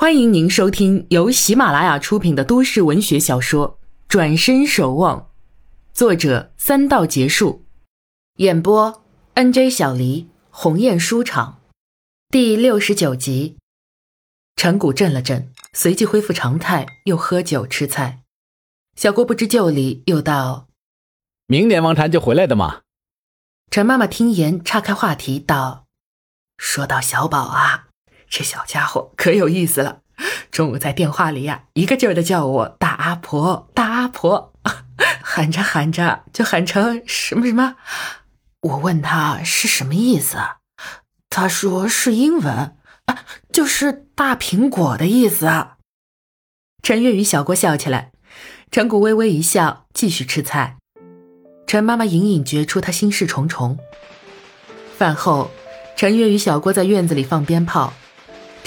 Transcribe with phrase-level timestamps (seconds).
[0.00, 5.20] 欢迎您收听由喜马拉雅出品的都市文学小说《转身守望》，
[5.92, 7.64] 作者三道结束，
[8.36, 9.02] 演播
[9.34, 11.60] N J 小黎鸿雁书场，
[12.28, 13.56] 第六十九集。
[14.54, 18.22] 陈谷震了震，随即恢复常态，又喝酒吃菜。
[18.94, 20.68] 小郭不知就里，又道
[21.48, 22.82] ：“明年王禅就回来的嘛。”
[23.68, 25.86] 陈妈妈听言，岔开话题道
[26.56, 27.86] ：“说到小宝啊。”
[28.30, 30.00] 这小家伙可有意思了，
[30.50, 34.52] 中午在电话里呀，一个劲儿的叫我大阿婆，大阿婆，
[35.22, 37.76] 喊着喊着就喊成什么什么。
[38.60, 40.36] 我问他是什么意思，
[41.30, 45.48] 他说是英文，啊，就是大苹果的意思。
[46.82, 48.12] 陈月与小郭笑起来，
[48.70, 50.76] 陈谷微微一笑，继续吃菜。
[51.66, 53.78] 陈妈妈隐隐觉出他心事重重。
[54.96, 55.50] 饭后，
[55.96, 57.92] 陈月与小郭在院子里放鞭炮。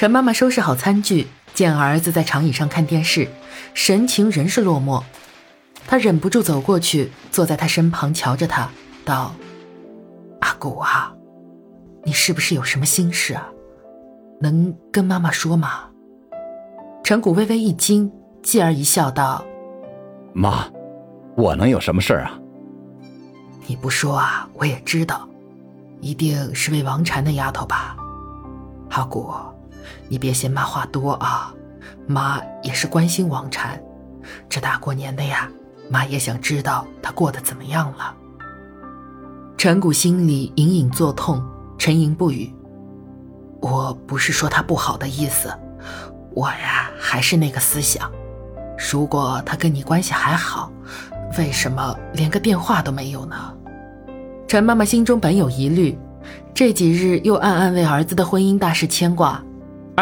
[0.01, 3.27] 陈妈妈收拾好餐具，见儿子在长椅上看电视，
[3.75, 5.03] 神情仍是落寞。
[5.85, 8.67] 她忍不住走过去，坐在他身旁，瞧着他，
[9.05, 9.35] 道
[10.41, 11.13] ：“阿古啊，
[12.03, 13.47] 你是不是有什么心事啊？
[14.39, 15.91] 能跟妈妈说吗？”
[17.05, 18.11] 陈谷微微一惊，
[18.41, 19.45] 继而一笑，道
[20.33, 20.65] ：“妈，
[21.37, 22.39] 我能有什么事儿啊？
[23.67, 25.29] 你不说啊，我也知道，
[25.99, 27.95] 一定是为王禅那丫头吧，
[28.89, 29.31] 阿古。”
[30.07, 31.53] 你别嫌妈话多啊，
[32.07, 33.81] 妈也是关心王禅。
[34.47, 35.49] 这大过年的呀，
[35.89, 38.15] 妈也想知道他过得怎么样了。
[39.57, 41.43] 陈谷心里隐隐作痛，
[41.77, 42.53] 沉吟不语。
[43.61, 45.53] 我不是说他不好的意思，
[46.33, 48.11] 我呀还是那个思想。
[48.91, 50.71] 如果他跟你关系还好，
[51.37, 53.35] 为什么连个电话都没有呢？
[54.47, 55.97] 陈妈妈心中本有疑虑，
[56.53, 59.41] 这几日又暗暗为儿子的婚姻大事牵挂。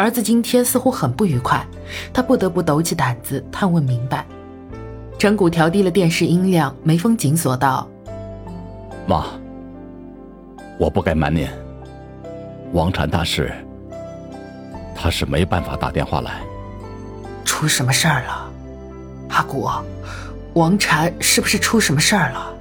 [0.00, 1.62] 儿子今天似乎很不愉快，
[2.10, 4.24] 他不得不抖起胆子探问明白。
[5.18, 7.86] 陈谷调低了电视音量，眉峰紧锁道
[9.06, 9.26] ：“妈，
[10.78, 11.46] 我不该瞒您，
[12.72, 13.52] 王禅大师，
[14.96, 16.40] 他是没办法打电话来。
[17.44, 18.50] 出什么事儿了？
[19.28, 19.68] 阿古，
[20.54, 22.54] 王禅是不是出什么事儿了？”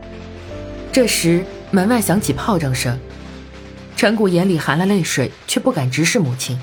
[0.92, 3.00] 这时门外响起炮仗声，
[3.96, 6.60] 陈谷眼里含了泪水，却不敢直视母亲。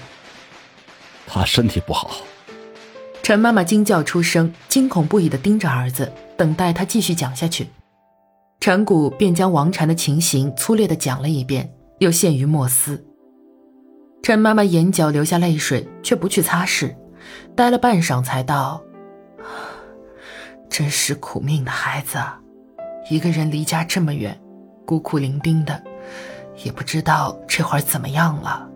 [1.26, 2.10] 他身体不好，
[3.22, 7.68] 陈妈妈惊叫出声，惊恐不已地盯着儿子，等待他继续讲下去。
[8.60, 13.04] 陈谷便将王禅的情形粗略地讲了一遍，又陷于默思。
[14.22, 16.94] 陈妈妈眼角流下泪水，却不去擦拭，
[17.54, 18.82] 呆了半晌，才道
[20.70, 22.18] ：“真是苦命的孩子，
[23.10, 24.40] 一个人离家这么远，
[24.84, 25.80] 孤苦伶仃的，
[26.64, 28.68] 也不知道这会儿怎么样了。”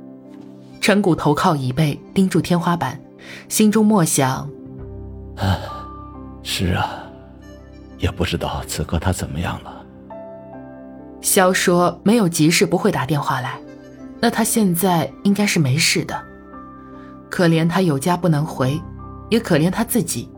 [0.80, 2.98] 陈谷头靠椅背，盯住天花板，
[3.48, 4.48] 心中默想
[5.36, 5.58] ：“啊，
[6.42, 7.04] 是啊，
[7.98, 9.84] 也不知道此刻他怎么样了。”
[11.20, 13.60] 肖说：“没有急事不会打电话来，
[14.20, 16.18] 那他现在应该是没事的。
[17.28, 18.80] 可怜他有家不能回，
[19.28, 20.30] 也可怜他自己，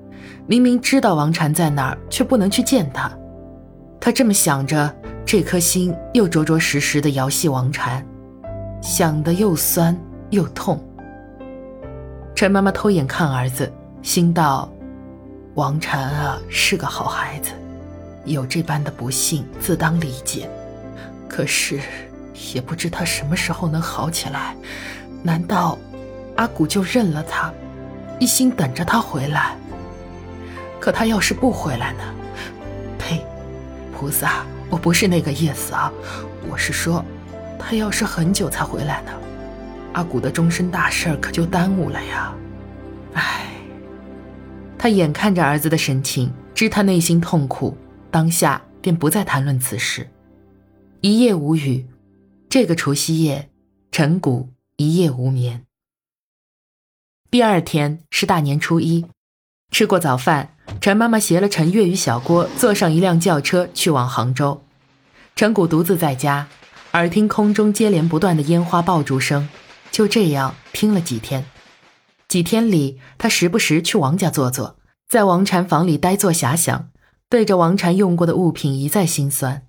[0.48, 3.10] 明明知道王禅在哪儿，却不能去见他。
[4.00, 4.92] 他这么想着，
[5.24, 8.04] 这颗心又着着实实的摇系王禅，
[8.82, 9.96] 想的又酸。”
[10.32, 10.82] 又痛。
[12.34, 13.70] 陈妈妈偷眼看儿子，
[14.02, 14.72] 心道
[15.54, 17.50] ：“王禅啊，是个好孩子，
[18.24, 20.48] 有这般的不幸，自当理解。
[21.28, 21.78] 可是，
[22.54, 24.56] 也不知他什么时候能好起来。
[25.22, 25.78] 难道
[26.36, 27.52] 阿古就认了他，
[28.18, 29.54] 一心等着他回来？
[30.80, 32.02] 可他要是不回来呢？
[32.98, 33.22] 呸！
[33.94, 35.92] 菩萨，我不是那个意思啊，
[36.50, 37.04] 我是说，
[37.58, 39.12] 他要是很久才回来呢？”
[39.92, 42.34] 阿古的终身大事可就耽误了呀！
[43.14, 43.46] 唉，
[44.78, 47.76] 他眼看着儿子的神情，知他内心痛苦，
[48.10, 50.08] 当下便不再谈论此事。
[51.02, 51.86] 一夜无语，
[52.48, 53.50] 这个除夕夜，
[53.90, 55.64] 陈谷一夜无眠。
[57.30, 59.04] 第二天是大年初一，
[59.70, 64.62] 吃过早饭，陈妈妈携了陈月与小郭坐上一辆轿车去往杭州。
[65.34, 66.46] 陈谷独自在家，
[66.92, 69.48] 耳听空中接连不断的烟花爆竹声。
[69.92, 71.44] 就这样听了几天，
[72.26, 76.88] 几天里，他时不时去王家坐坐，在王禅房里呆坐遐想，
[77.28, 79.66] 对着王禅用过的物品一再心酸。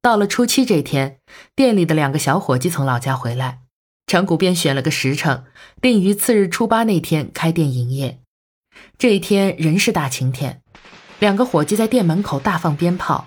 [0.00, 1.18] 到了初七这天，
[1.56, 3.58] 店里的两个小伙计从老家回来，
[4.06, 5.44] 陈谷便选了个时辰，
[5.82, 8.20] 定于次日初八那天开店营业。
[8.96, 10.62] 这一天仍是大晴天，
[11.18, 13.26] 两个伙计在店门口大放鞭炮。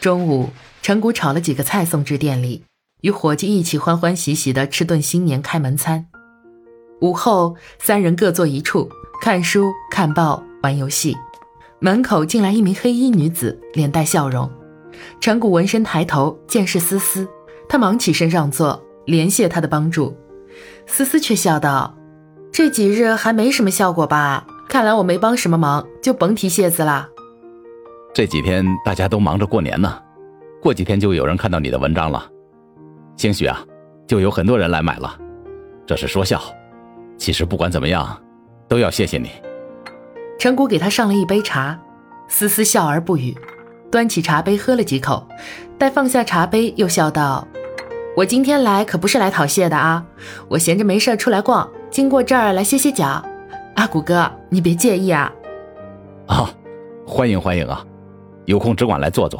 [0.00, 0.50] 中午，
[0.80, 2.62] 陈谷炒了几个菜送至店里。
[3.02, 6.06] 与伙计一起欢欢喜喜地吃顿新年开门餐。
[7.00, 8.88] 午后，三人各坐一处，
[9.22, 11.16] 看书、看报、玩游戏。
[11.78, 14.50] 门口进来一名黑衣女子，脸带笑容。
[15.18, 17.26] 陈谷闻声抬头，见是思思，
[17.68, 20.14] 他忙起身让座，连谢她的帮助。
[20.86, 21.96] 思思却笑道
[22.52, 24.46] ：“这几日还没什么效果吧？
[24.68, 27.08] 看来我没帮什么忙，就甭提谢字了。”
[28.12, 29.98] 这几天大家都忙着过年呢，
[30.60, 32.28] 过几天就有人看到你的文章了，
[33.16, 33.58] 兴许啊，
[34.06, 35.18] 就有很多人来买了。
[35.86, 36.40] 这是说笑。
[37.18, 38.18] 其实不管怎么样，
[38.66, 39.30] 都要谢谢你。
[40.38, 41.78] 陈谷给他上了一杯茶，
[42.28, 43.36] 思思笑而不语，
[43.90, 45.28] 端起茶杯喝了几口，
[45.76, 47.46] 待放下茶杯，又笑道
[48.16, 50.02] ：“我今天来可不是来讨谢的啊，
[50.48, 53.22] 我闲着没事出来逛，经过这儿来歇歇脚。
[53.74, 55.30] 阿谷哥，你别介意啊。
[56.26, 56.50] ”“啊，
[57.06, 57.84] 欢迎欢迎啊，
[58.46, 59.38] 有空只管来坐坐。”“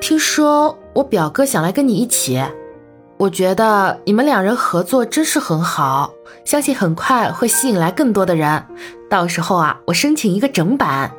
[0.00, 2.42] 听说我表哥想来跟你一起。”
[3.20, 6.10] 我觉得你们两人合作真是很好，
[6.42, 8.64] 相信很快会吸引来更多的人。
[9.10, 11.12] 到时候啊，我申请一个整版。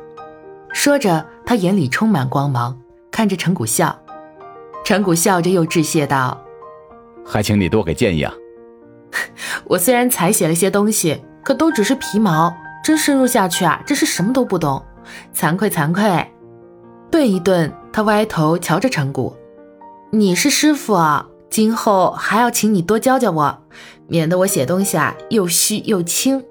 [0.72, 2.76] 说着，他眼里充满光芒，
[3.12, 3.96] 看着陈谷笑。
[4.84, 6.42] 陈谷笑着又致谢道
[7.24, 8.34] ：“还请你多给建议啊。
[9.62, 12.52] 我虽然才写了些东西，可都只是皮毛，
[12.82, 14.84] 真深入下去啊，真是什么都不懂。
[15.32, 16.28] 惭愧惭愧。”
[17.12, 19.36] 顿一顿，他歪头瞧着陈谷
[20.10, 23.58] ：“你是师傅啊。”今后还要请你多教教我，
[24.08, 26.42] 免得我写东西啊又虚又轻。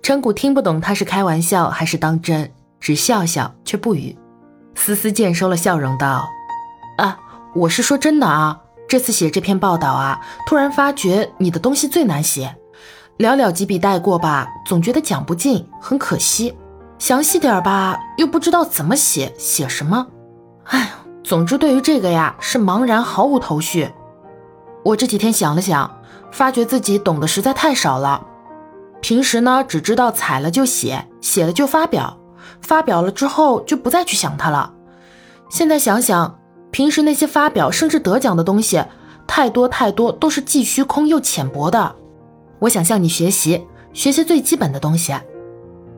[0.00, 2.50] 陈谷听不懂他是开玩笑还是当真，
[2.80, 4.16] 只笑笑却不语。
[4.74, 6.26] 思思见收了笑容，道
[6.96, 7.18] ：“啊，
[7.54, 8.58] 我是说真的啊，
[8.88, 12.56] 这次写这篇报道啊，突然发觉你的东西最难写，
[13.18, 16.54] 寥寥几笔带过吧，总觉得讲不尽，很可惜；
[16.98, 20.06] 详细点吧，又不知道怎么写，写什么。
[20.64, 20.90] 哎，
[21.22, 23.90] 总之对于这个呀，是茫然，毫无头绪。”
[24.84, 25.98] 我这几天想了想，
[26.30, 28.26] 发觉自己懂得实在太少了。
[29.00, 32.18] 平时呢，只知道采了就写，写了就发表，
[32.60, 34.72] 发表了之后就不再去想它了。
[35.50, 36.38] 现在想想，
[36.70, 38.82] 平时那些发表甚至得奖的东西，
[39.26, 41.94] 太多太多都是既虚空又浅薄的。
[42.60, 45.14] 我想向你学习，学习最基本的东西。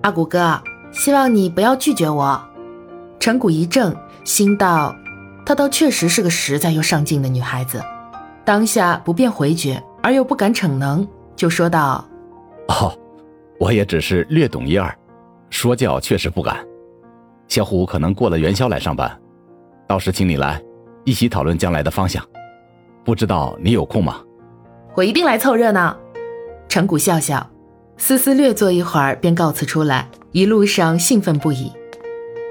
[0.03, 0.61] 阿古哥，
[0.93, 2.43] 希望你不要拒绝我。
[3.21, 3.95] 陈谷一怔，
[4.25, 4.95] 心道：
[5.47, 7.83] 她倒确实是个实在又上进的女孩子。
[8.45, 12.07] 当下不便回绝，而又不敢逞能，就说道
[12.69, 12.97] ：“哦，
[13.59, 14.95] 我也只是略懂一二，
[15.49, 16.65] 说教确实不敢。
[17.49, 19.11] 小虎可能过了元宵来上班，
[19.87, 20.63] 到时请你来，
[21.05, 22.23] 一起讨论将来的方向。
[23.03, 24.21] 不知道你有空吗
[24.95, 25.97] ？”“我一定来凑热闹。”
[26.69, 27.49] 陈谷笑笑，
[27.97, 31.73] 思思略坐一会儿，便告辞出来，一路上兴奋不已。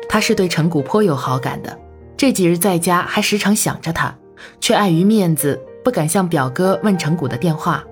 [0.09, 1.77] 他是对陈谷颇有好感的，
[2.17, 4.15] 这几日在家还时常想着他，
[4.59, 5.61] 却碍于面子。
[5.83, 7.83] 不敢向表哥问陈谷的电话。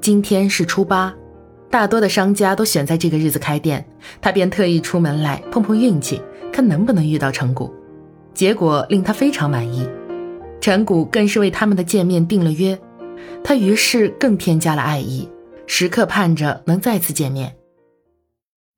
[0.00, 1.14] 今天是初八，
[1.70, 3.86] 大多的商家都选在这个日子开店，
[4.20, 6.20] 他便特意出门来碰碰运气，
[6.52, 7.72] 看能不能遇到陈谷。
[8.32, 9.86] 结果令他非常满意，
[10.60, 12.78] 陈谷更是为他们的见面定了约。
[13.44, 15.28] 他于是更添加了爱意，
[15.66, 17.56] 时刻盼着能再次见面。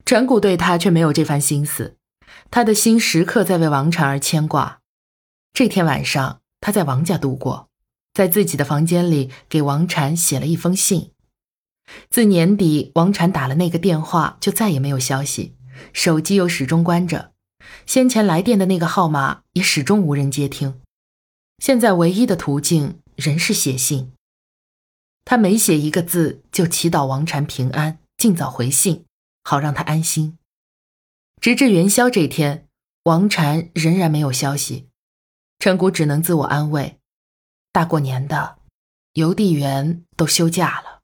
[0.05, 1.97] 陈谷对他却没有这番心思，
[2.51, 4.81] 他的心时刻在为王禅而牵挂。
[5.53, 7.69] 这天晚上，他在王家度过。
[8.15, 11.11] 在自己的房间里给王禅写了一封信。
[12.09, 15.57] 自年底王禅打了那个电话，就再也没有消息，
[15.93, 17.33] 手机又始终关着，
[17.87, 20.81] 先前来电的那个号码也始终无人接听。
[21.59, 24.13] 现在唯一的途径仍是写信。
[25.25, 29.05] 他每写一个字，就祈祷王禅平安，尽早回信，
[29.45, 30.39] 好让他安心。
[31.41, 32.67] 直至元宵这天，
[33.05, 34.89] 王禅仍然没有消息，
[35.59, 36.99] 陈谷只能自我安慰。
[37.73, 38.59] 大过年的，
[39.15, 41.02] 邮递员都休假了。